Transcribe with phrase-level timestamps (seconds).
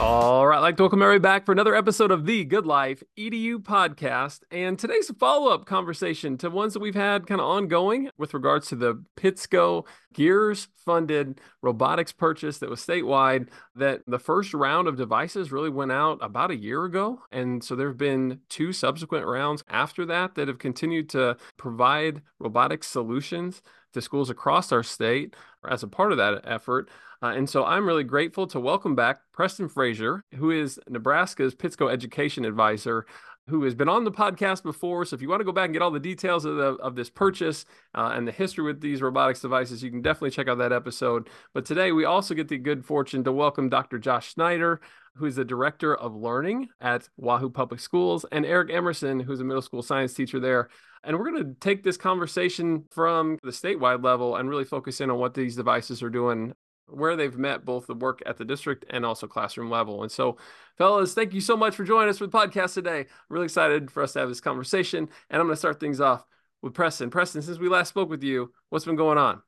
[0.00, 3.58] All right, like to welcome everybody back for another episode of the Good Life EDU
[3.58, 4.40] podcast.
[4.50, 8.68] And today's follow up conversation to ones that we've had kind of ongoing with regards
[8.68, 13.48] to the PITSCO Gears funded robotics purchase that was statewide.
[13.74, 17.20] That the first round of devices really went out about a year ago.
[17.30, 22.22] And so there have been two subsequent rounds after that that have continued to provide
[22.38, 23.60] robotics solutions
[23.92, 25.34] to schools across our state
[25.68, 26.88] as a part of that effort.
[27.22, 31.92] Uh, and so I'm really grateful to welcome back Preston Fraizer, who is Nebraska's PITSCO
[31.92, 33.04] Education Advisor,
[33.46, 35.04] who has been on the podcast before.
[35.04, 36.94] So if you want to go back and get all the details of, the, of
[36.94, 40.56] this purchase uh, and the history with these robotics devices, you can definitely check out
[40.58, 41.28] that episode.
[41.52, 43.98] But today we also get the good fortune to welcome Dr.
[43.98, 44.80] Josh Snyder,
[45.14, 49.44] who is the director of learning at Wahoo Public Schools, and Erik Emerson, who's a
[49.44, 50.70] middle school science teacher there.
[51.04, 55.10] And we're going to take this conversation from the statewide level and really focus in
[55.10, 56.54] on what these devices are doing
[56.92, 60.02] where they've met both the work at the district and also classroom level.
[60.02, 60.36] And so,
[60.76, 63.00] fellas, thank you so much for joining us for the podcast today.
[63.00, 65.08] I'm really excited for us to have this conversation.
[65.30, 66.24] And I'm going to start things off
[66.62, 67.10] with Preston.
[67.10, 69.42] Preston, since we last spoke with you, what's been going on?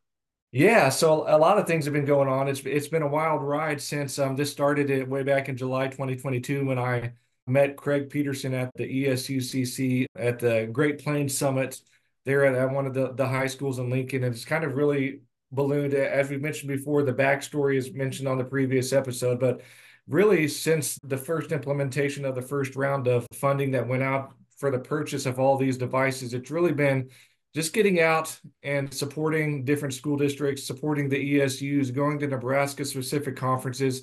[0.52, 2.46] Yeah, so a lot of things have been going on.
[2.46, 5.88] It's it's been a wild ride since um this started it way back in July
[5.88, 7.14] 2022 when I
[7.46, 11.80] met Craig Peterson at the ESUCC at the Great Plains Summit
[12.24, 14.24] there at, at one of the, the high schools in Lincoln.
[14.24, 15.22] And it's kind of really
[15.52, 15.94] ballooned.
[15.94, 19.60] Uh, as we mentioned before, the backstory is mentioned on the previous episode, but
[20.08, 24.70] really since the first implementation of the first round of funding that went out for
[24.70, 27.08] the purchase of all these devices, it's really been
[27.54, 33.36] just getting out and supporting different school districts, supporting the ESUs, going to Nebraska specific
[33.36, 34.02] conferences,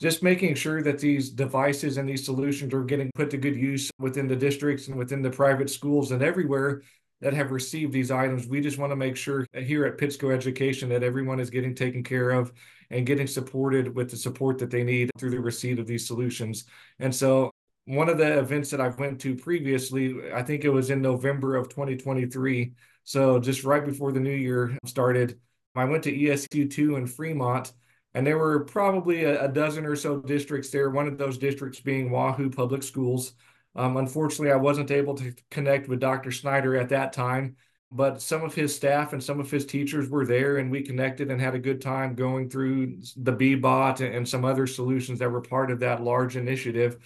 [0.00, 3.90] just making sure that these devices and these solutions are getting put to good use
[3.98, 6.82] within the districts and within the private schools and everywhere
[7.20, 8.46] that have received these items.
[8.46, 12.02] We just want to make sure here at PITSCO Education that everyone is getting taken
[12.02, 12.52] care of
[12.90, 16.64] and getting supported with the support that they need through the receipt of these solutions.
[16.98, 17.50] And so
[17.86, 21.56] one of the events that I went to previously, I think it was in November
[21.56, 22.72] of 2023.
[23.04, 25.38] So just right before the new year started,
[25.74, 27.72] I went to ESU2 in Fremont,
[28.14, 31.80] and there were probably a, a dozen or so districts there, one of those districts
[31.80, 33.34] being Wahoo Public Schools.
[33.76, 36.32] Um, unfortunately, I wasn't able to connect with Dr.
[36.32, 37.56] Snyder at that time,
[37.92, 41.30] but some of his staff and some of his teachers were there, and we connected
[41.30, 45.42] and had a good time going through the Bee-Bot and some other solutions that were
[45.42, 46.96] part of that large initiative.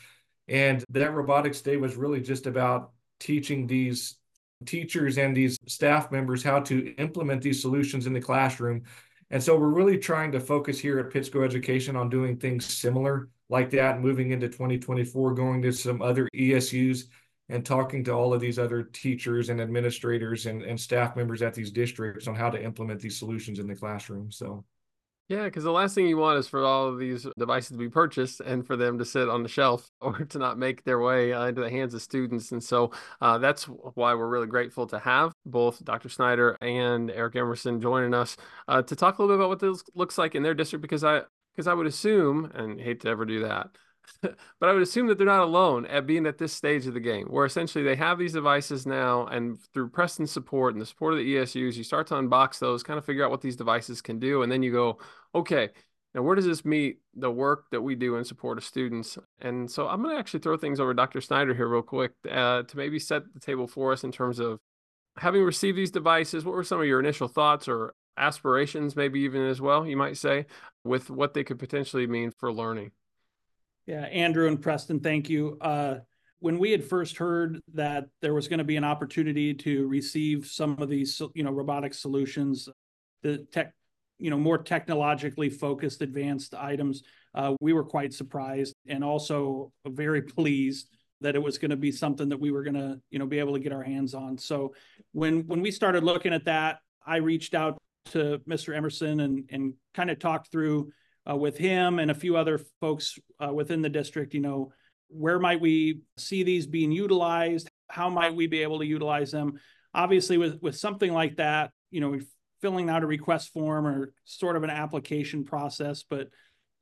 [0.47, 4.16] And that robotics day was really just about teaching these
[4.64, 8.84] teachers and these staff members how to implement these solutions in the classroom.
[9.31, 13.28] And so we're really trying to focus here at PITSCO Education on doing things similar
[13.50, 17.05] like that moving into 2024, going to some other ESUs
[17.49, 21.53] and talking to all of these other teachers and administrators and, and staff members at
[21.53, 24.31] these districts on how to implement these solutions in the classroom.
[24.31, 24.65] So,
[25.28, 27.88] yeah, because the last thing you want is for all of these devices to be
[27.88, 31.32] purchased and for them to sit on the shelf or to not make their way
[31.32, 32.53] uh, into the hands of students.
[32.53, 36.09] And so uh, that's why we're really grateful to have both Dr.
[36.09, 38.37] Snyder and Erik Emerson joining us
[38.69, 40.82] uh, to talk a little bit about what this looks like in their district.
[40.82, 41.22] Because I,
[41.60, 43.69] because I would assume, and hate to ever do that,
[44.22, 47.00] but I would assume that they're not alone at being at this stage of the
[47.00, 51.12] game, where essentially they have these devices now, and through Preston's support and the support
[51.12, 54.00] of the ESUs, you start to unbox those, kind of figure out what these devices
[54.00, 55.00] can do, and then you go,
[55.34, 55.69] okay,
[56.15, 59.19] now where does this meet the work that we do in support of students?
[59.43, 61.20] And so I'm going to actually throw things over Dr.
[61.20, 64.60] Snyder here real quick uh, to maybe set the table for us in terms of
[65.19, 66.43] having received these devices.
[66.43, 70.16] What were some of your initial thoughts or aspirations, maybe even as well, you might
[70.16, 70.47] say,
[70.84, 72.93] with what they could potentially mean for learning.
[73.87, 75.59] Yeah, Andrew and Preston, thank you.
[75.60, 75.97] Uh,
[76.41, 80.47] when we had first heard that there was going to be an opportunity to receive
[80.47, 82.69] some of these, you know, robotic solutions,
[83.22, 83.75] the tech,
[84.19, 87.03] you know, more technologically focused, advanced items,
[87.34, 90.88] uh, we were quite surprised and also very pleased
[91.20, 93.38] that it was going to be something that we were going to, you know, be
[93.38, 94.38] able to get our hands on.
[94.38, 94.75] So
[95.12, 97.76] when when we started looking at that, I reached out
[98.06, 98.75] to Mr.
[98.75, 100.91] Emerson and and kind of talked through
[101.31, 104.35] uh, with him and a few other folks uh, within the district.
[104.35, 104.73] You know,
[105.08, 107.69] where might we see these being utilized?
[107.88, 109.61] How might we be able to utilize them?
[109.94, 112.19] Obviously, with with something like that, you know,
[112.61, 116.29] filling out a request form or sort of an application process, but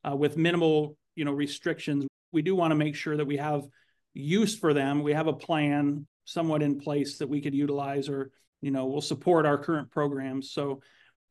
[0.07, 3.63] uh, with minimal, you know, restrictions, we do want to make sure that we have
[4.13, 5.03] use for them.
[5.03, 8.29] We have a plan somewhat in place that we could utilize or
[8.61, 10.79] you know will support our current programs so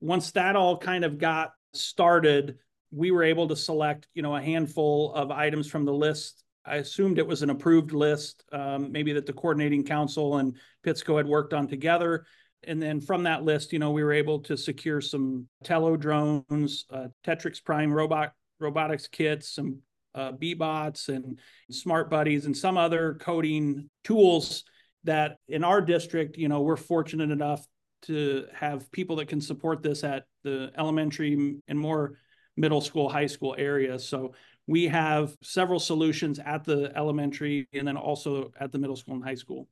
[0.00, 2.58] once that all kind of got started,
[2.90, 6.76] we were able to select, you know, a handful of items from the list I
[6.76, 10.54] assumed it was an approved list, um, maybe that the coordinating council and
[10.84, 12.26] Pitsco had worked on together.
[12.64, 16.84] And then from that list, you know, we were able to secure some Tello drones,
[16.90, 19.78] uh, Tetrix Prime robot robotics kits, some
[20.14, 21.38] uh, Bee-Bots and
[21.70, 24.64] smart buddies and some other coding tools
[25.04, 27.64] that in our district, you know, we're fortunate enough
[28.02, 32.18] to have people that can support this at the elementary and more
[32.56, 34.06] middle school, high school areas.
[34.06, 34.32] So
[34.66, 39.24] we have several solutions at the elementary and then also at the middle school and
[39.24, 39.68] high school.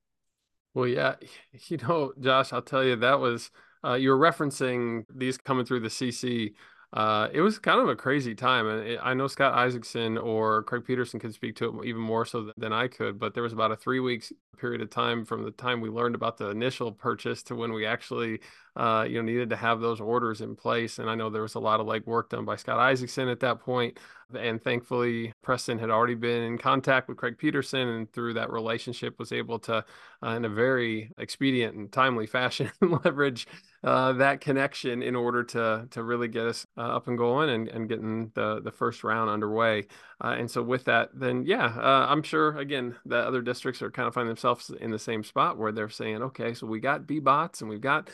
[0.74, 1.14] Well, yeah,
[1.68, 3.50] you know, Josh, I'll tell you that was
[3.84, 6.54] uh, you were referencing these coming through the CC
[6.92, 8.66] uh, it was kind of a crazy time.
[8.66, 12.52] And I know Scott Isaacson or Craig Peterson could speak to it even more so
[12.56, 15.50] than I could, but there was about a three weeks period of time from the
[15.50, 18.40] time we learned about the initial purchase to when we actually,
[18.76, 20.98] uh, you know, needed to have those orders in place.
[20.98, 23.40] And I know there was a lot of like work done by Scott Isaacson at
[23.40, 23.98] that point.
[24.34, 29.20] And thankfully, Preston had already been in contact with Craig Peterson, and through that relationship,
[29.20, 29.84] was able to,
[30.20, 33.46] uh, in a very expedient and timely fashion, leverage
[33.84, 37.68] uh, that connection in order to to really get us uh, up and going and,
[37.68, 39.86] and getting the the first round underway.
[40.22, 43.90] Uh, and so with that, then yeah, uh, I'm sure again the other districts are
[43.90, 47.06] kind of finding themselves in the same spot where they're saying, okay, so we got
[47.06, 48.10] Bee-Bots and we've got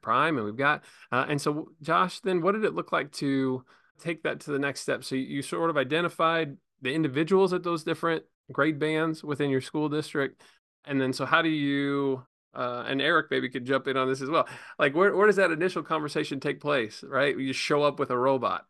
[0.00, 3.64] Prime and we've got, uh, and so Josh, then what did it look like to
[4.00, 5.04] take that to the next step?
[5.04, 9.88] So you sort of identified the individuals at those different grade bands within your school
[9.88, 10.42] district.
[10.84, 12.24] And then, so how do you,
[12.54, 14.48] uh, and Erik maybe could jump in on this as well.
[14.78, 17.38] Like, where, where does that initial conversation take place, right?
[17.38, 18.64] You show up with a robot.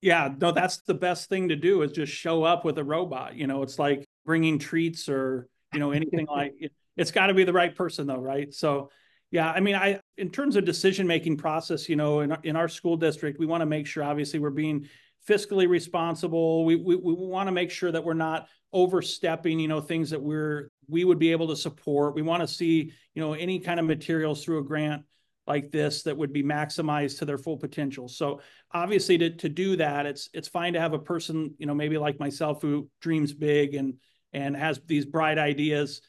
[0.00, 3.36] Yeah, no, that's the best thing to do is just show up with a robot.
[3.36, 7.34] You know, it's like bringing treats or, you know, anything like it, it's got to
[7.34, 8.52] be the right person though, right?
[8.52, 8.90] So,
[9.34, 12.68] yeah, I mean, I in terms of decision making process, you know, in in our
[12.68, 14.86] school district, we want to make sure obviously we're being
[15.28, 16.64] fiscally responsible.
[16.64, 20.22] We we, we want to make sure that we're not overstepping, you know, things that
[20.22, 22.14] we're we would be able to support.
[22.14, 25.02] We want to see, you know, any kind of materials through a grant
[25.48, 28.06] like this that would be maximized to their full potential.
[28.06, 28.40] So
[28.72, 31.98] obviously to to do that, it's it's fine to have a person, you know, maybe
[31.98, 33.94] like myself who dreams big and
[34.32, 36.02] and has these bright ideas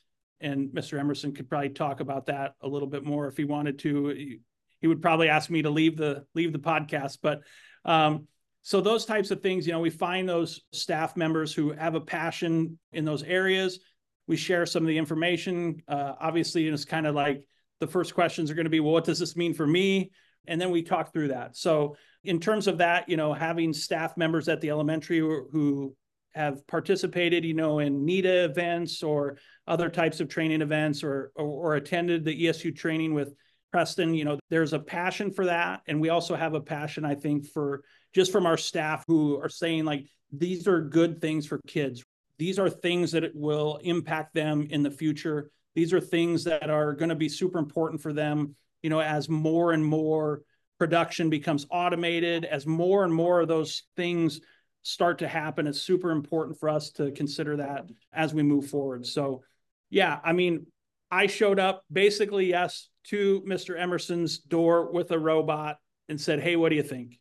[0.45, 0.99] and Mr.
[0.99, 4.39] Emerson could probably talk about that a little bit more if he wanted to.
[4.81, 7.41] He, would probably ask me to leave the leave the podcast, but
[7.85, 8.27] um,
[8.61, 12.01] so those types of things, you know, we find those staff members who have a
[12.01, 13.79] passion in those areas.
[14.27, 15.81] We share some of the information.
[15.87, 17.45] Uh, obviously, it's kind of like
[17.79, 20.11] the first questions are going to be, well, what does this mean for me?
[20.47, 21.55] And then we talk through that.
[21.55, 25.95] So in terms of that, you know, having staff members at the elementary who
[26.35, 29.37] have participated, you know, in NETA events or
[29.67, 33.33] other types of training events or, or, or attended the ESU training with
[33.71, 35.81] Preston, you know, there's a passion for that.
[35.87, 37.83] And we also have a passion, I think, for
[38.13, 42.03] just from our staff who are saying like, these are good things for kids.
[42.37, 45.51] These are things that will impact them in the future.
[45.73, 49.29] These are things that are going to be super important for them, you know, as
[49.29, 50.41] more and more
[50.77, 54.41] production becomes automated, as more and more of those things
[54.85, 59.05] start to happen, it's super important for us to consider that as we move forward.
[59.05, 59.41] So,
[59.89, 60.67] yeah, I mean,
[61.09, 63.77] I showed up basically, yes, to Mr.
[63.77, 65.77] Emerson's door with a robot
[66.07, 67.19] and said, "Hey, what do you think?"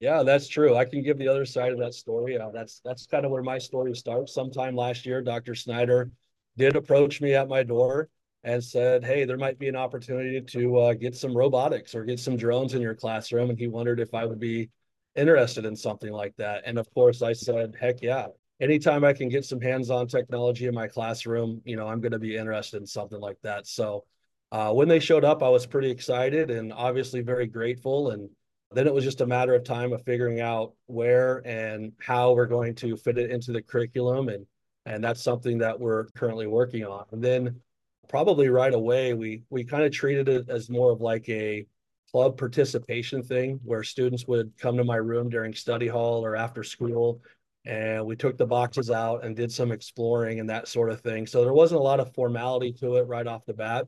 [0.00, 0.76] Yeah, that's true.
[0.76, 2.38] I can give the other side of that story.
[2.38, 4.32] Uh, that's that's kind of where my story starts.
[4.32, 5.54] Sometime last year, Dr.
[5.54, 6.10] Snyder
[6.56, 8.08] did approach me at my door
[8.44, 12.18] and said, "Hey, there might be an opportunity to uh, get some robotics or get
[12.18, 14.70] some drones in your classroom," and he wondered if I would be
[15.18, 16.62] interested in something like that.
[16.64, 18.28] And of course, I said, heck yeah.
[18.60, 22.18] Anytime I can get some hands-on technology in my classroom, you know, I'm going to
[22.18, 23.66] be interested in something like that.
[23.66, 24.04] So
[24.50, 28.10] uh, when they showed up, I was pretty excited and obviously very grateful.
[28.10, 28.28] And
[28.72, 32.46] then it was just a matter of time of figuring out where and how we're
[32.46, 34.28] going to fit it into the curriculum.
[34.28, 34.46] And
[34.86, 37.04] and that's something that we're currently working on.
[37.12, 37.60] And then
[38.08, 41.66] probably right away, we we kind of treated it as more of like a
[42.10, 46.62] club participation thing where students would come to my room during study hall or after
[46.62, 47.20] school
[47.66, 51.26] and we took the boxes out and did some exploring and that sort of thing.
[51.26, 53.86] So there wasn't a lot of formality to it right off the bat.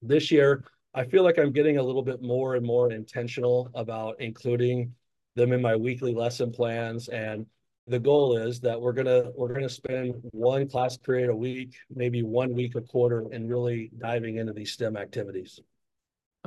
[0.00, 4.20] This year, I feel like I'm getting a little bit more and more intentional about
[4.20, 4.94] including
[5.36, 7.44] them in my weekly lesson plans and
[7.88, 12.22] the goal is that we're gonna we're gonna spend one class period a week, maybe
[12.22, 15.58] one week a quarter, and really diving into these STEM activities.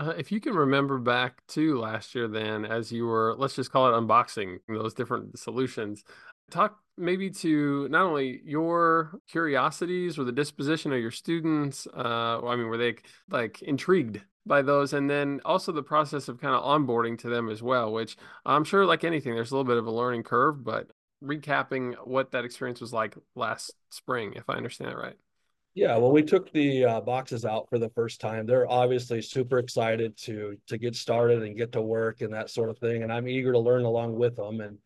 [0.01, 3.72] Uh, if you can remember back to last year, then as you were, let's just
[3.72, 6.03] call it unboxing those different solutions,
[6.50, 11.88] talk maybe to not only your curiosities or the disposition of your students.
[11.96, 12.96] Uh, I mean, were they
[13.29, 17.48] like intrigued by those, and then also the process of kind of onboarding to them
[17.48, 20.63] as well, which I'm sure, like anything, there's a little bit of a learning curve,
[20.63, 20.89] but
[21.24, 25.17] recapping what that experience was like last spring, if I understand it right.
[25.73, 28.45] Yeah, well, we took the uh, boxes out for the first time.
[28.45, 32.69] They're obviously super excited to to get started and get to work and that sort
[32.69, 33.03] of thing.
[33.03, 34.59] And I'm eager to learn along with them.
[34.59, 34.77] And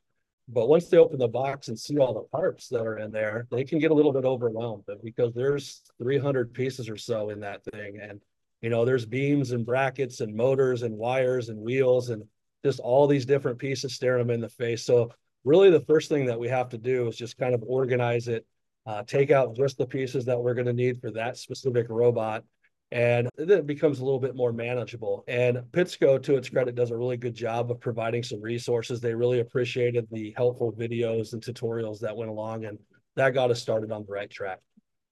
[0.47, 3.47] but once they open the box and see all the parts that are in there,
[3.49, 7.63] they can get a little bit overwhelmed because there's 300 pieces or so in that
[7.63, 7.99] thing.
[7.99, 8.21] And
[8.61, 12.23] you know, there's beams and brackets and motors and wires and wheels and
[12.63, 14.83] just all these different pieces staring them in the face.
[14.83, 15.11] So
[15.43, 18.45] really, the first thing that we have to do is just kind of organize it
[18.85, 22.43] uh, take out just the pieces that we're going to need for that specific robot.
[22.91, 25.23] And then it becomes a little bit more manageable.
[25.27, 29.01] And Pitsco, to its credit, does a really good job of providing some resources.
[29.01, 32.77] They really appreciated the helpful videos and tutorials that went along, and
[33.15, 34.59] that got us started on the right track.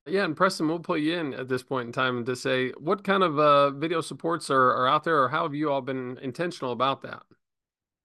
[0.05, 3.03] Yeah, and Preston, we'll pull you in at this point in time to say what
[3.03, 6.19] kind of uh, video supports are, are out there, or how have you all been
[6.21, 7.23] intentional about that?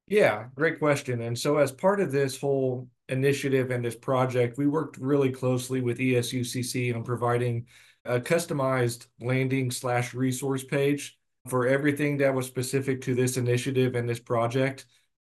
[0.08, 1.20] Yeah, great question.
[1.20, 5.82] And so, as part of this whole initiative and this project, we worked really closely
[5.82, 7.66] with ESUCC on providing
[8.06, 14.08] a customized landing slash resource page for everything that was specific to this initiative and
[14.08, 14.86] this project.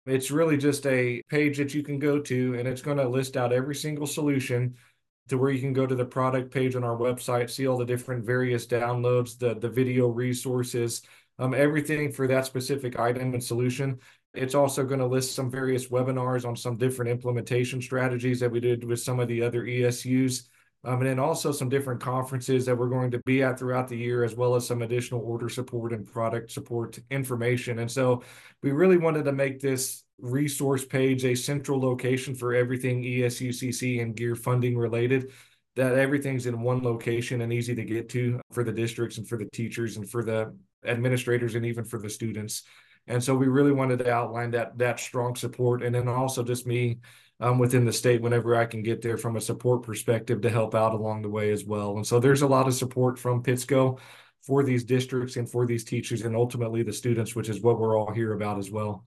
[0.05, 3.37] It's really just a page that you can go to, and it's going to list
[3.37, 4.75] out every single solution
[5.29, 7.85] to where you can go to the product page on our website, see all the
[7.85, 11.01] different various downloads, the the video resources,
[11.39, 13.99] um, everything for that specific item and solution.
[14.33, 18.59] It's also going to list some various webinars on some different implementation strategies that we
[18.59, 20.43] did with some of the other ESUs.
[20.85, 23.97] Um, and then also some different conferences that we're going to be at throughout the
[23.97, 27.79] year, as well as some additional order support and product support information.
[27.79, 28.23] And so
[28.63, 34.15] we really wanted to make this resource page a central location for everything ESUCC and
[34.15, 35.31] GEER funding related,
[35.75, 39.37] that everything's in one location and easy to get to for the districts and for
[39.37, 40.55] the teachers and for the
[40.85, 42.63] administrators and even for the students.
[43.09, 46.65] And so we really wanted to outline that that strong support, and then also just
[46.65, 46.99] me
[47.39, 50.75] um, within the state whenever I can get there from a support perspective to help
[50.75, 51.97] out along the way as well.
[51.97, 53.99] And so there's a lot of support from Pitsco
[54.41, 57.97] for these districts and for these teachers and ultimately the students, which is what we're
[57.97, 59.05] all here about as well.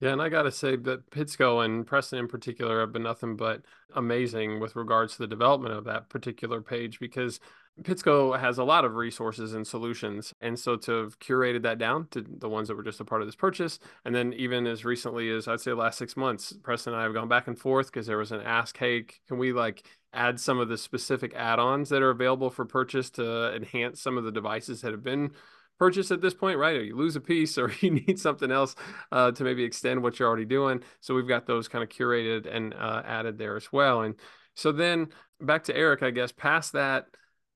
[0.00, 3.36] Yeah, and I got to say that Pitsco and Preston in particular have been nothing
[3.36, 3.62] but
[3.94, 7.40] amazing with regards to the development of that particular page because
[7.82, 10.34] Pitsco has a lot of resources and solutions.
[10.40, 13.22] And so to have curated that down to the ones that were just a part
[13.22, 16.92] of this purchase, and then even as recently as I'd say last six months, Preston
[16.92, 19.52] and I have gone back and forth because there was an ask, hey, can we
[19.52, 24.18] like add some of the specific add-ons that are available for purchase to enhance some
[24.18, 25.32] of the devices that have been
[25.78, 26.76] purchased at this point, right?
[26.76, 28.74] Or you lose a piece or you need something else
[29.12, 30.82] uh, to maybe extend what you're already doing.
[31.00, 34.02] So we've got those kind of curated and uh, added there as well.
[34.02, 34.14] And
[34.54, 35.08] so then
[35.40, 37.06] back to Erik, I guess, past that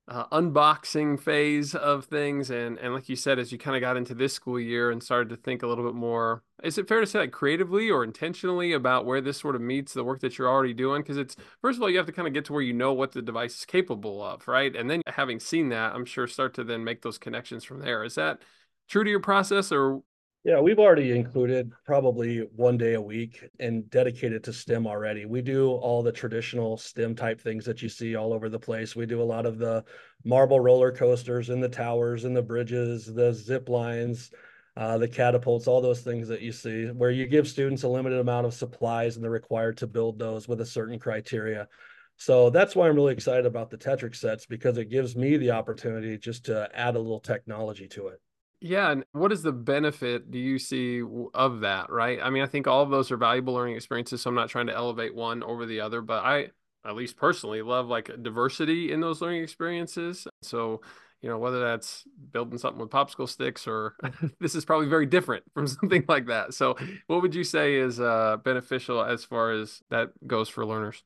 [0.09, 2.49] uh, unboxing phase of things.
[2.49, 5.03] And and like you said as you kind of got into this school year and
[5.03, 8.03] started to think a little bit more is it fair to say like creatively or
[8.03, 11.01] intentionally about where this sort of meets the work that you're already doing?
[11.01, 12.91] Because it's first of all you have to kind of get to where you know
[12.91, 14.75] what the device is capable of right?
[14.75, 18.03] And then having seen that i'm sure start to then make those connections from there.
[18.03, 18.41] Is that
[18.89, 20.01] true to your process or
[20.45, 25.25] yeah, we've already included probably one day a week and dedicated to STEM already.
[25.25, 28.95] We do all the traditional STEM type things that you see all over the place.
[28.95, 29.83] We do a lot of the
[30.23, 34.31] marble roller coasters and the towers and the bridges, the zip lines,
[34.77, 38.19] uh, the catapults, all those things that you see, where you give students a limited
[38.19, 41.67] amount of supplies and they're required to build those with a certain criteria.
[42.15, 45.51] So that's why I'm really excited about the Tetrix sets because it gives me the
[45.51, 48.21] opportunity just to add a little technology to it.
[48.61, 51.01] Yeah, and what is the benefit do you see
[51.33, 52.19] of that, right?
[52.21, 54.67] I mean, I think all of those are valuable learning experiences, so I'm not trying
[54.67, 56.49] to elevate one over the other, but I
[56.85, 60.27] at least personally love like diversity in those learning experiences.
[60.41, 60.81] So,
[61.21, 63.95] you know, whether that's building something with popsicle sticks or
[64.41, 66.53] this is probably very different from something like that.
[66.53, 66.75] So,
[67.07, 71.01] what would you say is uh, beneficial as far as that goes for learners?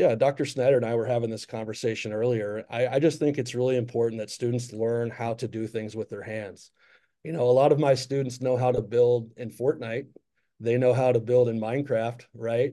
[0.00, 0.46] Yeah, Dr.
[0.46, 2.64] Snyder and I were having this conversation earlier.
[2.70, 6.08] I, I just think it's really important that students learn how to do things with
[6.08, 6.70] their hands.
[7.22, 10.06] You know, a lot of my students know how to build in Fortnite,
[10.58, 12.72] they know how to build in Minecraft, right?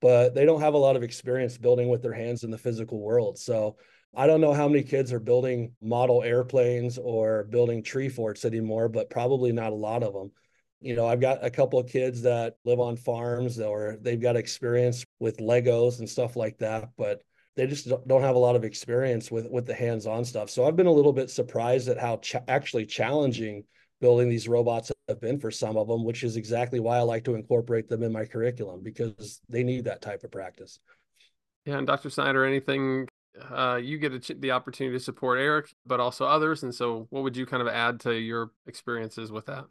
[0.00, 3.00] But they don't have a lot of experience building with their hands in the physical
[3.00, 3.40] world.
[3.40, 3.76] So
[4.14, 8.88] I don't know how many kids are building model airplanes or building tree forts anymore,
[8.88, 10.30] but probably not a lot of them
[10.80, 14.36] you know, I've got a couple of kids that live on farms or they've got
[14.36, 17.22] experience with Legos and stuff like that, but
[17.56, 20.48] they just don't have a lot of experience with with the hands-on stuff.
[20.48, 23.64] So I've been a little bit surprised at how actually challenging
[24.00, 27.24] building these robots have been for some of them, which is exactly why I like
[27.24, 30.78] to incorporate them in my curriculum because they need that type of practice.
[31.64, 32.10] Yeah, and Dr.
[32.10, 33.08] Snyder, anything
[33.50, 37.24] uh, you get ch- the opportunity to support Erik, but also others, and so what
[37.24, 39.64] would you kind of add to your experiences with that?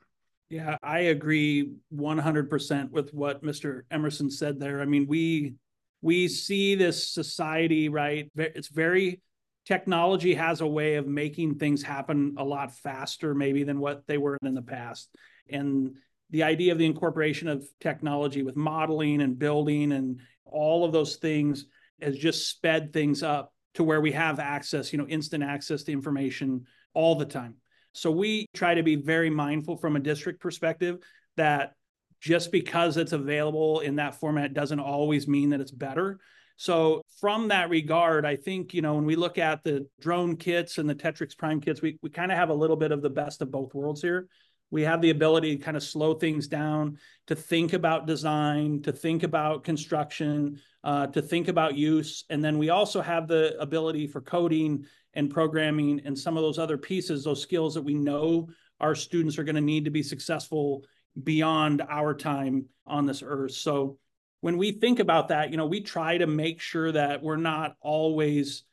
[0.50, 3.82] Yeah, I agree 100% with what Mr.
[3.92, 4.82] Emerson said there.
[4.82, 5.56] I mean, we
[6.02, 8.32] we see this society, right?
[8.36, 9.22] It's very
[9.66, 14.18] technology has a way of making things happen a lot faster, maybe than what they
[14.18, 15.10] were in the past.
[15.50, 15.96] And
[16.30, 21.18] the idea of the incorporation of technology with modeling and building and all of those
[21.18, 21.66] things
[22.02, 25.92] has just sped things up to where we have access, you know, instant access to
[25.92, 27.56] information all the time.
[27.98, 31.00] So we try to be very mindful from a district perspective
[31.36, 31.74] that
[32.22, 36.20] just because it's available in that format doesn't always mean that it's better.
[36.58, 40.78] So from that regard, I think, you know, when we look at the drone kits
[40.78, 43.10] and the Tetrix Prime kits, we, we kind of have a little bit of the
[43.10, 44.28] best of both worlds here.
[44.70, 48.92] We have the ability to kind of slow things down, to think about design, to
[48.92, 52.26] think about construction, uh, to think about use.
[52.30, 56.60] And then we also have the ability for coding and programming and some of those
[56.60, 58.50] other pieces, those skills that we know
[58.80, 60.84] our students are going to need to be successful
[61.24, 63.54] beyond our time on this earth.
[63.54, 63.98] So
[64.42, 67.76] when we think about that, you know, we try to make sure that we're not
[67.82, 68.64] always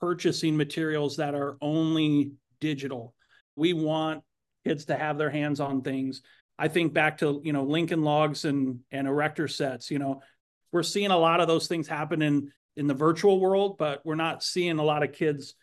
[0.00, 3.14] purchasing materials that are only digital.
[3.54, 4.22] We want
[4.64, 6.22] kids to have their hands on things.
[6.58, 10.22] I think back to, you know, Lincoln logs and and erector sets, you know,
[10.72, 14.14] we're seeing a lot of those things happen in in the virtual world, but we're
[14.14, 15.54] not seeing a lot of kids,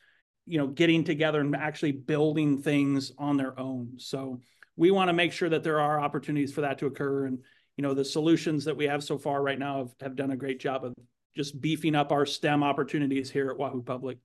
[0.48, 3.94] you know, getting together and actually building things on their own.
[3.98, 4.40] So
[4.76, 7.26] we want to make sure that there are opportunities for that to occur.
[7.26, 7.40] And,
[7.76, 10.38] you know, the solutions that we have so far right now have, have done a
[10.38, 10.94] great job of
[11.36, 14.18] just beefing up our STEM opportunities here at Wahoo Public.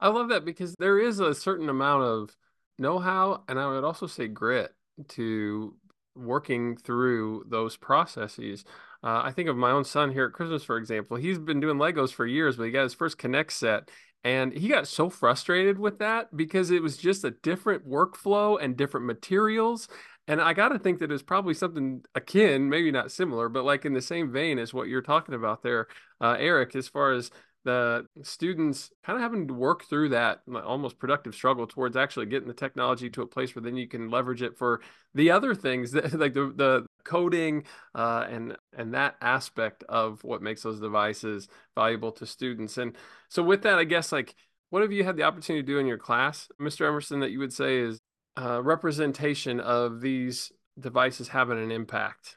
[0.00, 2.36] I love that because there is a certain amount of
[2.78, 4.74] know how, and I would also say grit
[5.08, 5.74] to
[6.14, 8.64] working through those processes.
[9.02, 11.16] Uh, I think of my own son here at Christmas, for example.
[11.16, 13.90] He's been doing Legos for years, but he got his first K'NEX set
[14.24, 18.76] and he got so frustrated with that because it was just a different workflow and
[18.76, 19.86] different materials.
[20.26, 23.84] And I got to think that it's probably something akin, maybe not similar, but like
[23.84, 25.86] in the same vein as what you're talking about there,
[26.20, 27.30] uh, Erik, as far as
[27.64, 32.48] the students kind of having to work through that almost productive struggle towards actually getting
[32.48, 34.80] the technology to a place where then you can leverage it for
[35.14, 37.64] the other things that like the, the coding
[37.94, 42.76] uh, and and that aspect of what makes those devices valuable to students.
[42.76, 42.94] And
[43.28, 44.34] so with that i guess like
[44.70, 47.38] what have you had the opportunity to do in your class mr emerson that you
[47.38, 47.98] would say is
[48.38, 52.36] uh, representation of these devices having an impact?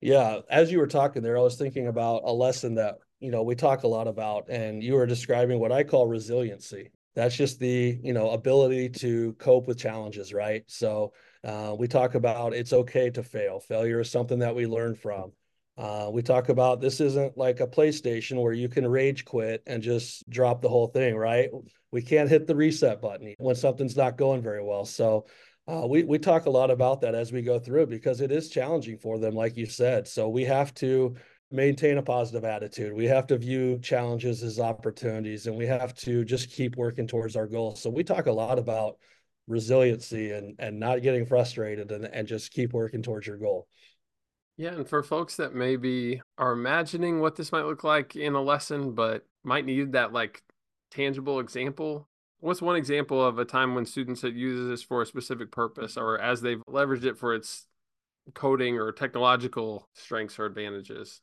[0.00, 3.42] Yeah as you were talking there i was thinking about a lesson that you know
[3.42, 6.90] we talk a lot about and you were describing what i call resiliency.
[7.14, 10.62] That's just the you know ability to cope with challenges right?
[10.66, 11.12] So
[11.44, 13.60] uh, we talk about it's okay to fail.
[13.60, 15.32] Failure is something that we learn from.
[15.76, 19.82] Uh, we talk about this isn't like a playstation where you can rage quit and
[19.82, 21.50] just drop the whole thing right?
[21.90, 24.84] We can't hit the reset button when something's not going very well.
[24.84, 25.26] So
[25.66, 28.48] uh, we we talk a lot about that as we go through because it is
[28.48, 30.06] challenging for them like you said.
[30.06, 31.16] So we have to
[31.50, 32.92] maintain a positive attitude.
[32.92, 37.36] We have to view challenges as opportunities and we have to just keep working towards
[37.36, 37.82] our goals.
[37.82, 38.96] So we talk a lot about
[39.46, 43.66] resiliency and and not getting frustrated and, and just keep working towards your goal.
[44.56, 48.42] Yeah, and for folks that maybe are imagining what this might look like in a
[48.42, 50.42] lesson, but might need that like
[50.90, 52.08] tangible example.
[52.38, 55.96] What's one example of a time when students had used this for a specific purpose
[55.96, 57.66] or as they've leveraged it for its
[58.34, 61.20] coding or technological strengths or advantages?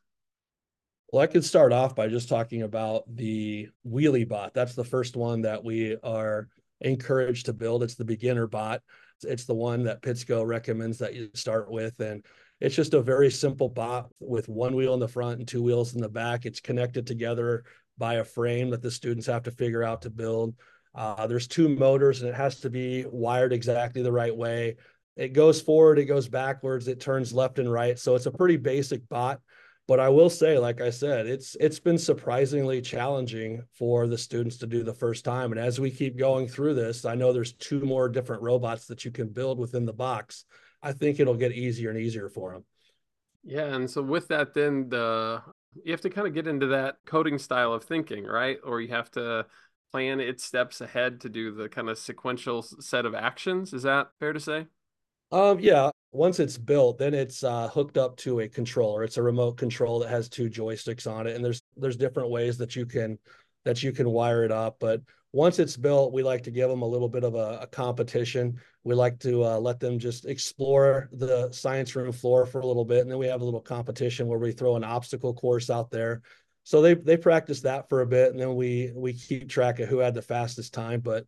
[1.11, 4.53] Well, I could start off by just talking about the wheelie bot.
[4.53, 6.47] That's the first one that we are
[6.81, 7.83] encouraged to build.
[7.83, 8.81] It's the beginner bot.
[9.23, 11.99] It's the one that Pitsco recommends that you start with.
[11.99, 12.25] And
[12.59, 15.95] it's just a very simple bot with one wheel in the front and two wheels
[15.95, 16.45] in the back.
[16.45, 17.63] It's connected together
[17.97, 20.55] by a frame that the students have to figure out to build.
[20.93, 24.75] Uh, there's two motors and it has to be wired exactly the right way.
[25.15, 27.97] It goes forward, it goes backwards, it turns left and right.
[27.99, 29.39] So it's a pretty basic bot
[29.91, 34.55] but I will say, like I said, it's it's been surprisingly challenging for the students
[34.59, 35.51] to do the first time.
[35.51, 39.03] And as we keep going through this, I know there's two more different robots that
[39.03, 40.45] you can build within the box.
[40.81, 42.63] I think it'll get easier and easier for them.
[43.43, 45.41] Yeah, and so with that, then the
[45.83, 48.59] you have to kind of get into that coding style of thinking, right?
[48.63, 49.45] Or you have to
[49.91, 53.73] plan its steps ahead to do the kind of sequential set of actions.
[53.73, 54.67] Is that fair to say?
[55.33, 59.03] Um, yeah, once it's built, then it's uh, hooked up to a controller.
[59.03, 62.57] It's a remote control that has two joysticks on it, and there's there's different ways
[62.57, 63.17] that you can
[63.63, 64.77] that you can wire it up.
[64.79, 67.67] But once it's built, we like to give them a little bit of a, a
[67.67, 68.59] competition.
[68.83, 72.85] We like to uh, let them just explore the science room floor for a little
[72.85, 75.91] bit, and then we have a little competition where we throw an obstacle course out
[75.91, 76.21] there.
[76.63, 79.87] So they they practice that for a bit, and then we we keep track of
[79.87, 80.99] who had the fastest time.
[80.99, 81.25] But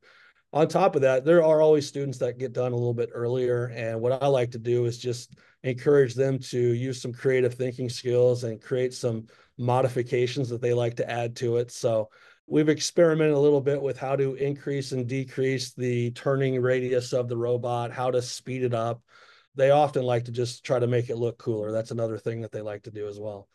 [0.54, 3.72] on top of that, there are always students that get done a little bit earlier.
[3.76, 7.90] And what I like to do is just encourage them to use some creative thinking
[7.90, 9.26] skills and create some
[9.58, 11.72] modifications that they like to add to it.
[11.72, 12.10] So
[12.46, 17.28] we've experimented a little bit with how to increase and decrease the turning radius of
[17.28, 19.02] the robot, how to speed it up.
[19.56, 21.72] They often like to just try to make it look cooler.
[21.72, 23.48] That's another thing that they like to do as well.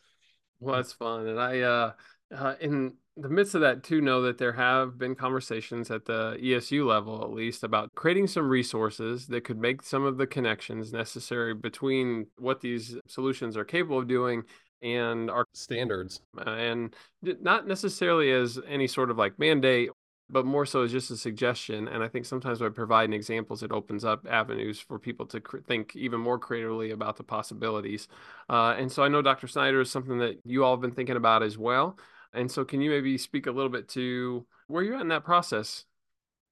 [0.59, 1.29] Well, that's fun.
[1.29, 1.93] And I, uh,
[2.35, 6.39] uh, in the midst of that, too, know that there have been conversations at the
[6.41, 10.93] ESU level, at least, about creating some resources that could make some of the connections
[10.93, 14.45] necessary between what these solutions are capable of doing
[14.83, 16.21] and our standards.
[16.37, 19.91] Uh, and not necessarily as any sort of like mandate,
[20.31, 21.89] but more so as just a suggestion.
[21.89, 25.59] And I think sometimes by providing examples, it opens up avenues for people to cr-
[25.59, 28.07] think even more creatively about the possibilities.
[28.49, 29.49] Uh, and so I know Dr.
[29.49, 31.99] Snyder is something that you all have been thinking about as well.
[32.33, 35.25] And so can you maybe speak a little bit to where you're at in that
[35.25, 35.85] process?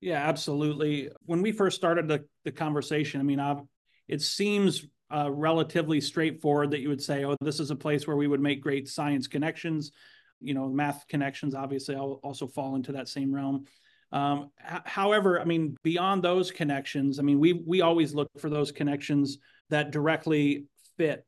[0.01, 1.11] Yeah, absolutely.
[1.25, 3.61] When we first started the, the conversation, I mean, I've,
[4.09, 8.17] it seems uh, relatively straightforward that you would say, oh, this is a place where
[8.17, 9.93] we would make great science connections.
[10.41, 13.65] You know, math connections obviously also fall into that same realm.
[14.13, 18.51] Um, h- however, I mean, beyond those connections, I mean, we we always look for
[18.51, 19.39] those connections
[19.71, 21.25] that directly fit.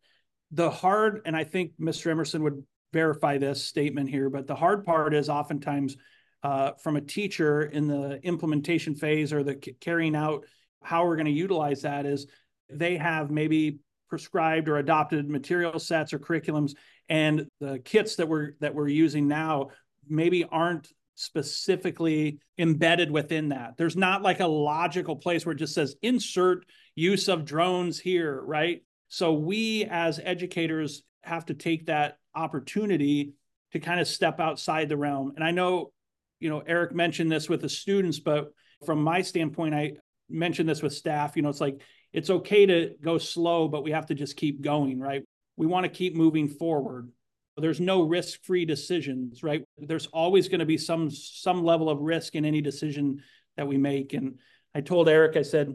[0.52, 2.10] The hard, and I think Mr.
[2.10, 5.96] Emerson would verify this statement here, but the hard part is oftentimes
[6.42, 10.44] uh, from a teacher in the implementation phase or the carrying out
[10.82, 12.26] how we're going to utilize that is
[12.70, 16.74] they have maybe prescribed or adopted material sets or curriculums
[17.08, 19.68] and the kits that we're that we're using now
[20.08, 23.76] maybe aren't specifically embedded within that.
[23.76, 28.40] There's not like a logical place where it just says insert use of drones here
[28.40, 28.82] right?
[29.08, 33.34] So we as educators have to take that opportunity
[33.72, 35.90] to kind of step outside the realm and i know
[36.40, 38.52] you know erik mentioned this with the students but
[38.86, 39.92] from my standpoint i
[40.30, 43.90] mentioned this with staff you know it's like it's okay to go slow, but we
[43.90, 45.22] have to just keep going, right?
[45.56, 47.10] We want to keep moving forward.
[47.56, 49.64] There's no risk-free decisions, right?
[49.76, 53.22] There's always going to be some some level of risk in any decision
[53.56, 54.14] that we make.
[54.14, 54.38] And
[54.74, 55.74] I told Erik, I said,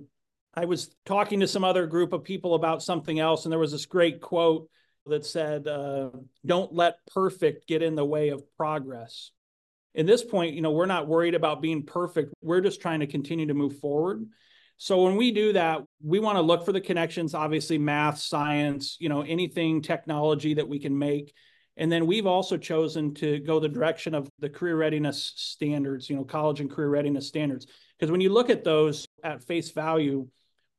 [0.55, 3.73] I was talking to some other group of people about something else, and there was
[3.73, 4.69] this great quote
[5.07, 6.09] that said, uh,
[6.45, 9.31] "Don't let perfect get in the way of progress."
[9.95, 12.33] In this point, you know, we're not worried about being perfect.
[12.41, 14.25] We're just trying to continue to move forward.
[14.77, 18.97] So when we do that, we want to look for the connections, obviously math, science,
[18.99, 21.33] you know, anything technology that we can make.
[21.77, 26.15] And then we've also chosen to go the direction of the career readiness standards, you
[26.15, 27.67] know, college and career readiness standards.
[27.97, 30.27] Because when you look at those at face value,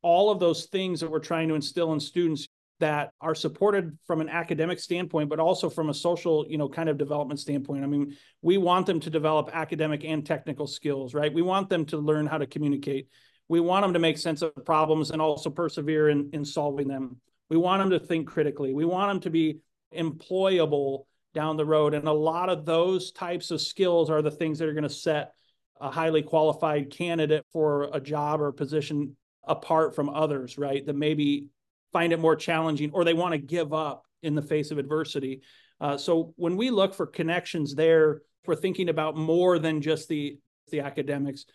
[0.02, 2.46] all of those things that we're trying to instill in students
[2.80, 6.88] that are supported from an academic standpoint, but also from a social, you know, kind
[6.88, 7.84] of development standpoint.
[7.84, 11.32] I mean, we want them to develop academic and technical skills, right?
[11.32, 13.08] We want them to learn how to communicate.
[13.48, 17.20] We want them to make sense of problems and also persevere in, in solving them.
[17.48, 18.74] We want them to think critically.
[18.74, 19.58] We want them to be
[19.94, 21.94] employable down the road.
[21.94, 24.88] And a lot of those types of skills are the things that are going to
[24.88, 25.32] set
[25.80, 30.84] a highly qualified candidate for a job or position apart from others, right?
[30.86, 31.48] That maybe
[31.94, 35.40] find it more challenging or they want to give up in the face of adversity.
[35.80, 40.38] Uh, so when we look for connections there, we're thinking about more than just the
[40.70, 41.46] the academics.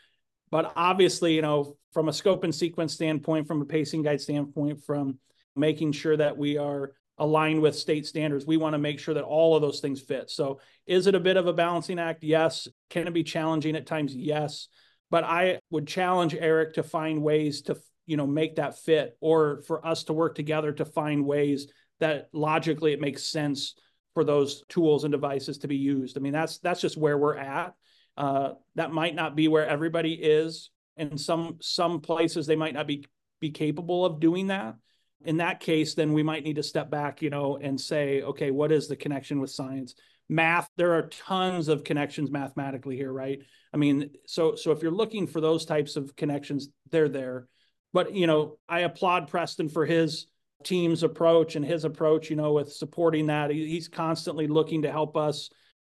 [0.50, 4.84] But obviously, you know, from a scope and sequence standpoint, from a pacing guide standpoint,
[4.84, 5.20] from
[5.56, 9.24] making sure that we are aligned with state standards, we want to make sure that
[9.24, 10.30] all of those things fit.
[10.30, 12.24] So, is it a bit of a balancing act?
[12.24, 12.68] Yes.
[12.90, 14.16] Can it be challenging at times?
[14.16, 14.70] Yes.
[15.12, 17.78] But I would challenge Erik to find ways to,
[18.10, 21.68] you know, make that fit or for us to work together to find ways
[22.00, 23.76] that logically it makes sense
[24.16, 26.18] for those tools and devices to be used.
[26.18, 27.76] I mean, that's that's just where we're at.
[28.18, 30.72] Uh, that might not be where everybody is.
[30.98, 33.06] In some some places, they might not be
[33.40, 34.76] be capable of doing that.
[35.24, 38.50] In that case, then we might need to step back, you know, and say, okay,
[38.50, 39.94] what is the connection with science?
[40.30, 43.40] Math, there are tons of connections mathematically here, right?
[43.72, 47.48] I mean, so so if you're looking for those types of connections, they're there.
[47.94, 50.28] But you know, I applaud Preston for his
[50.64, 53.50] team's approach and his approach, you know, with supporting that.
[53.52, 55.50] He's constantly looking to help us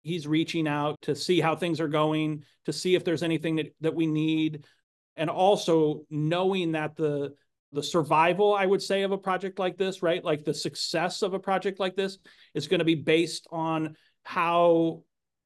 [0.04, 3.74] he's reaching out to see how things are going, to see if there's anything that,
[3.82, 4.66] that we need,
[5.16, 7.34] and also knowing that the
[7.72, 10.24] the survival, I would say, of a project like this, right?
[10.24, 12.20] Like the success of a project like this
[12.54, 15.02] is going to be based on how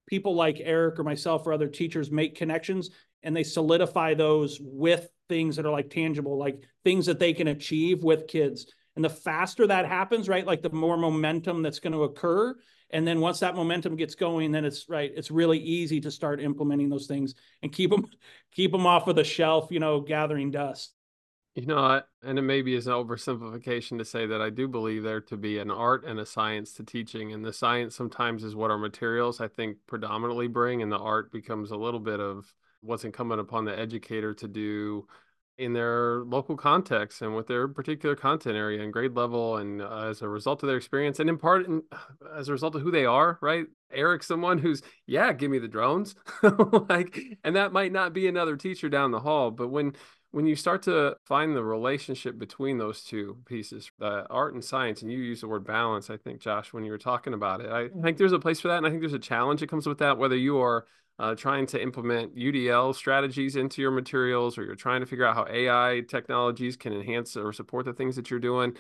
[0.07, 2.89] people like Erik or myself or other teachers make connections
[3.23, 7.47] and they solidify those with things that are like tangible, like things that they can
[7.47, 8.67] achieve with kids.
[8.95, 10.45] And the faster that happens, right?
[10.45, 12.55] Like the more momentum that's going to occur,
[12.89, 15.11] and then once that momentum gets going, then it's right.
[15.13, 18.05] It's really easy to start implementing those things and keep them
[18.51, 20.93] keep them off of the shelf, you know, gathering dust.
[21.55, 25.21] You know, and it maybe is an oversimplification to say that I do believe there
[25.21, 27.33] to be an art and a science to teaching.
[27.33, 31.31] And the science sometimes is what our materials, I think, predominantly bring, and the art
[31.31, 32.53] becomes a little bit of
[32.87, 35.07] what's incumbent upon the educator to do
[35.57, 40.05] in their local context and with their particular content area and grade level and uh,
[40.09, 41.81] as a result of their experience and in part in,
[42.35, 43.65] as a result of who they are right?
[43.91, 46.15] Erik's someone who's yeah give me the drones.
[46.89, 49.93] Like and that might not be another teacher down the hall but when
[50.31, 55.01] when you start to find the relationship between those two pieces the art and science
[55.01, 57.71] and you use the word balance i think josh when you were talking about it
[57.71, 59.87] i think there's a place for that and i think there's a challenge that comes
[59.87, 60.85] with that whether you are
[61.19, 65.35] uh, trying to implement UDL strategies into your materials, or you're trying to figure out
[65.35, 68.75] how AI technologies can enhance or support the things that you're doing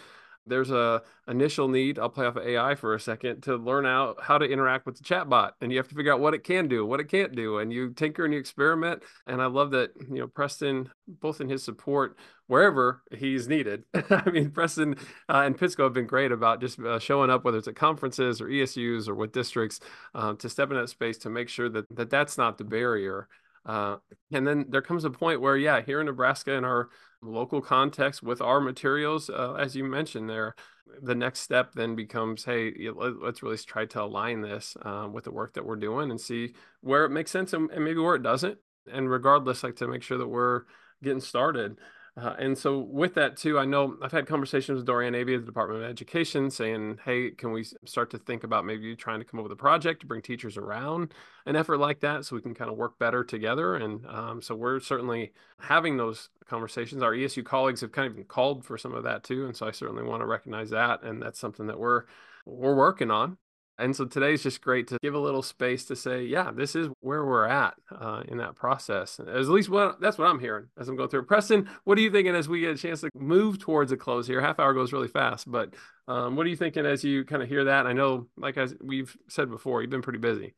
[0.47, 4.17] there's a initial need i'll play off of ai for a second to learn out
[4.21, 6.67] how to interact with the chatbot and you have to figure out what it can
[6.67, 9.91] do what it can't do and you tinker and you experiment and i love that
[10.09, 14.95] you know preston both in his support wherever he's needed i mean preston
[15.29, 18.41] uh, and pitsco have been great about just uh, showing up whether it's at conferences
[18.41, 19.79] or esus or with districts
[20.15, 23.27] uh, to step in that space to make sure that, that that's not the barrier
[23.67, 23.97] uh,
[24.31, 26.89] and then there comes a point where, yeah, here in Nebraska, in our
[27.21, 30.55] local context with our materials, uh, as you mentioned there,
[31.01, 35.31] the next step then becomes, hey, let's really try to align this uh, with the
[35.31, 38.23] work that we're doing and see where it makes sense and, and maybe where it
[38.23, 38.57] doesn't.
[38.91, 40.63] And regardless, like to make sure that we're
[41.03, 41.77] getting started.
[42.19, 45.41] Uh, and so with that too, I know I've had conversations with Dorian Avey at
[45.41, 49.25] the Department of Education saying, hey, can we start to think about maybe trying to
[49.25, 51.13] come up with a project to bring teachers around
[51.45, 53.75] an effort like that so we can kind of work better together.
[53.75, 57.03] And um, so we're certainly having those conversations.
[57.03, 59.45] Our ESU colleagues have kind of called for some of that too.
[59.45, 61.03] And so I certainly want to recognize that.
[61.03, 62.05] And that's something that we're
[62.47, 63.37] we're working on.
[63.79, 66.75] And so today is just great to give a little space to say, yeah, this
[66.75, 69.19] is where we're at uh, in that process.
[69.19, 71.23] At least what that's what I'm hearing as I'm going through.
[71.23, 74.25] Preston, what are you thinking as we get a chance to move towards a close
[74.25, 74.41] here?
[74.41, 75.75] Half hour goes really fast, but
[76.07, 77.85] um, what are you thinking as you kind of hear that?
[77.85, 80.55] I know, like as we've said before, you've been pretty busy.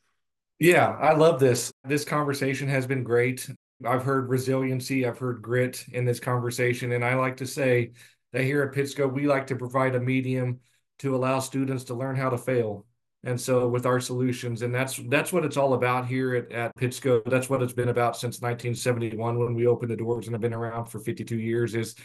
[0.59, 1.71] Yeah, I love this.
[1.83, 3.49] This conversation has been great.
[3.85, 7.91] I've heard resiliency, I've heard grit in this conversation, and I like to say
[8.33, 10.59] that here at Pitsco, we like to provide a medium
[10.99, 12.85] to allow students to learn how to fail
[13.23, 16.75] and so with our solutions and that's that's what it's all about here at, at
[16.75, 20.41] Pitsco that's what it's been about since 1971 when we opened the doors and have
[20.41, 21.95] been around for 52 years is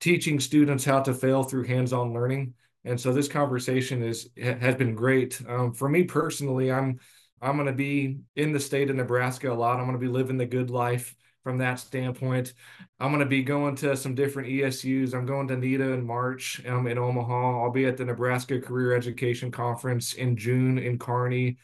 [0.00, 2.54] teaching students how to fail through hands-on learning.
[2.84, 5.40] And so this conversation is has been great.
[5.46, 6.98] Um, for me personally i'm
[7.42, 9.78] i'm going to be in the state of nebraska a lot.
[9.78, 12.54] I'm going to be living the good life from that standpoint.
[12.98, 15.14] I'm going to be going to some different ESUs.
[15.14, 17.62] I'm going to NETA in March um, in Omaha.
[17.62, 21.56] I'll be at the Nebraska Career Education Conference in June in Kearney,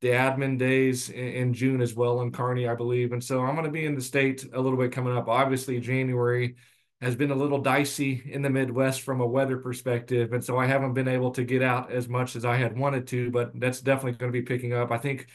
[0.00, 3.12] the admin days in, in June as well in Kearney, I believe.
[3.12, 5.28] And so I'm going to be in the state a little bit coming up.
[5.28, 6.56] Obviously, January
[7.00, 10.32] has been a little dicey in the Midwest from a weather perspective.
[10.32, 13.08] And so I haven't been able to get out as much as I had wanted
[13.08, 14.92] to, but that's definitely going to be picking up.
[14.92, 15.26] I think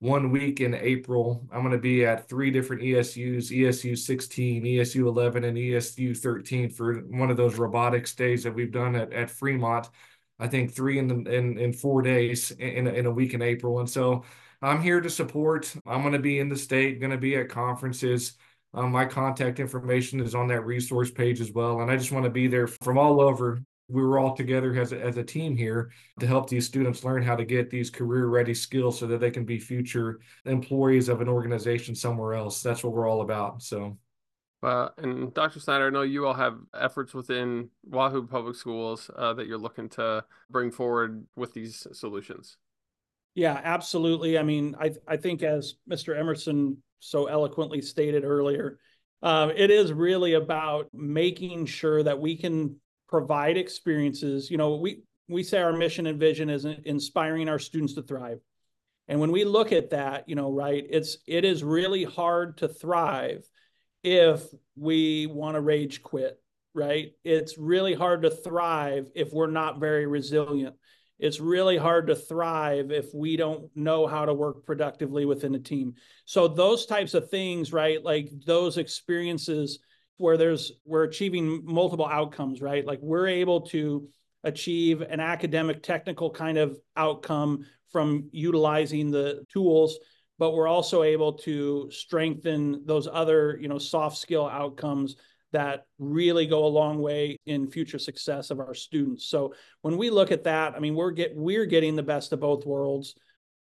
[0.00, 5.06] one week in April, I'm going to be at three different ESUs, ESU 16, ESU
[5.06, 9.30] 11, and ESU 13 for one of those robotics days that we've done at, at
[9.30, 9.88] Fremont.
[10.38, 13.78] I think three in, in, in four days in, in a week in April.
[13.80, 14.24] And so
[14.62, 15.72] I'm here to support.
[15.86, 18.38] I'm going to be in the state, going to be at conferences.
[18.72, 21.82] Um, my contact information is on that resource page as well.
[21.82, 23.60] And I just want to be there from all over
[23.90, 27.22] we were all together as a, as a team here to help these students learn
[27.22, 31.20] how to get these career ready skills so that they can be future employees of
[31.20, 32.62] an organization somewhere else.
[32.62, 33.62] That's what we're all about.
[33.62, 33.98] So.
[34.62, 35.58] Uh, and Dr.
[35.58, 39.88] Snyder, I know you all have efforts within Wahoo Public Schools uh, that you're looking
[39.90, 42.58] to bring forward with these solutions.
[43.34, 44.38] Yeah, absolutely.
[44.38, 46.18] I mean, I I think as Mr.
[46.18, 48.78] Emerson so eloquently stated earlier,
[49.22, 52.76] uh, it is really about making sure that we can
[53.10, 54.50] provide experiences.
[54.50, 58.40] You know, we we say our mission and vision is inspiring our students to thrive.
[59.08, 62.68] And when we look at that, you know, right, it's it is really hard to
[62.68, 63.44] thrive
[64.02, 64.42] if
[64.76, 66.40] we want to rage quit,
[66.74, 67.12] right?
[67.24, 70.76] It's really hard to thrive if we're not very resilient.
[71.18, 75.58] It's really hard to thrive if we don't know how to work productively within a
[75.58, 75.94] team.
[76.24, 78.02] So those types of things, right?
[78.02, 79.80] Like those experiences
[80.20, 82.86] where there's we're achieving multiple outcomes, right?
[82.86, 84.08] Like we're able to
[84.44, 89.98] achieve an academic technical kind of outcome from utilizing the tools
[90.38, 95.16] but we're also able to strengthen those other you know soft skill outcomes
[95.52, 99.52] that really go a long way in future success of our students so
[99.82, 102.64] when we look at that i mean we're get we're getting the best of both
[102.64, 103.14] worlds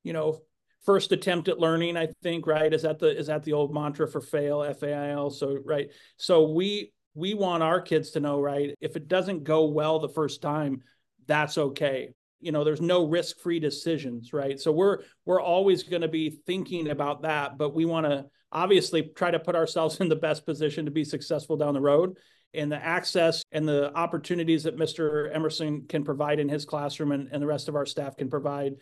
[0.03, 0.40] you know
[0.85, 4.07] first attempt at learning i think right is that the is that the old mantra
[4.07, 8.75] for fail fail so right so we we want our kids to know, right?
[8.81, 10.83] If it doesn't go well the first time,
[11.27, 12.11] that's okay.
[12.40, 14.61] You know, there's no risk-free decisions, right?
[14.61, 19.11] So we're we're always going to be thinking about that, but we want to obviously
[19.14, 22.18] try to put ourselves in the best position to be successful down the road.
[22.53, 25.35] And the access and the opportunities that Mr.
[25.35, 28.75] Emerson can provide in his classroom and, and the rest of our staff can provide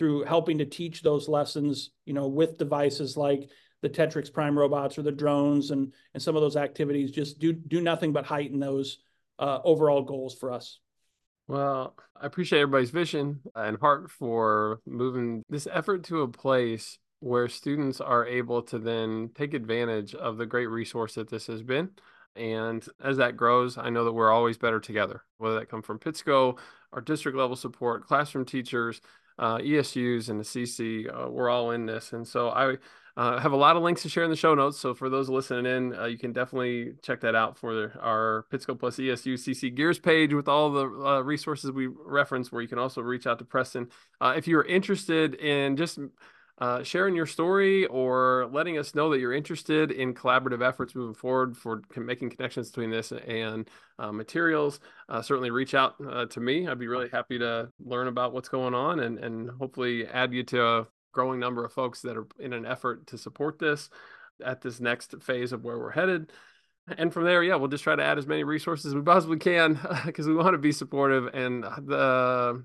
[0.00, 3.50] through helping to teach those lessons, you know, with devices like
[3.82, 7.52] the Tetrix Prime robots or the drones and and some of those activities just do
[7.52, 9.00] do nothing but heighten those
[9.38, 10.78] uh, overall goals for us.
[11.48, 17.46] Well, I appreciate everybody's vision and heart for moving this effort to a place where
[17.48, 21.90] students are able to then take advantage of the great resource that this has been.
[22.36, 25.98] And as that grows, I know that we're always better together, whether that come from
[25.98, 26.56] PITSCO,
[26.92, 29.02] our district level support, classroom teachers,
[29.40, 31.08] uh, ESUs, and the CC.
[31.08, 32.12] Uh, we're all in this.
[32.12, 32.76] And so I
[33.16, 34.78] uh, have a lot of links to share in the show notes.
[34.78, 38.78] So for those listening in, uh, you can definitely check that out for our PITSCO
[38.78, 42.78] plus ESU CC GEER's page with all the uh, resources we reference, where you can
[42.78, 43.88] also reach out to Preston.
[44.20, 45.98] Uh, if you're interested in just
[46.60, 51.14] uh, sharing your story or letting us know that you're interested in collaborative efforts moving
[51.14, 56.38] forward for making connections between this and uh, materials, uh, certainly reach out uh, to
[56.38, 56.68] me.
[56.68, 60.42] I'd be really happy to learn about what's going on and, and hopefully add you
[60.44, 63.88] to a growing number of folks that are in an effort to support this
[64.44, 66.30] at this next phase of where we're headed.
[66.98, 69.38] And from there, yeah, we'll just try to add as many resources as we possibly
[69.38, 71.26] can because we want to be supportive.
[71.34, 72.64] And the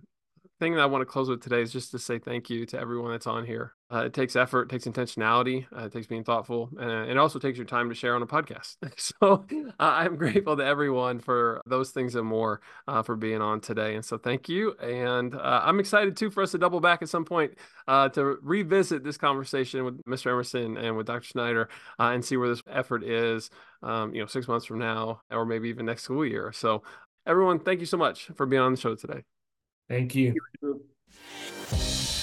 [0.60, 2.80] thing that I want to close with today is just to say thank you to
[2.80, 3.75] everyone that's on here.
[3.94, 7.38] Uh, it takes effort, it takes intentionality, uh, it takes being thoughtful, and it also
[7.38, 8.78] takes your time to share on a podcast.
[8.98, 13.62] so uh, I'm grateful to everyone for those things and more uh, for being on
[13.62, 13.94] today.
[13.94, 14.74] And so thank you.
[14.82, 17.54] And uh, I'm excited too for us to double back at some point
[17.88, 20.32] uh, to revisit this conversation with Mr.
[20.32, 21.28] Emerson and with Dr.
[21.28, 21.70] Snyder
[22.00, 23.52] and see where this effort is,
[23.84, 26.52] um, you know, six months from now, or maybe even next school year.
[26.52, 26.82] So
[27.28, 29.22] everyone, thank you so much for being on the show today.
[29.88, 30.34] Thank you.
[30.62, 30.82] Thank
[31.72, 32.15] you.